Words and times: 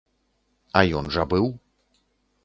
А 0.79 0.81
ён 0.99 1.11
жа 1.15 1.25
быў. 1.33 1.45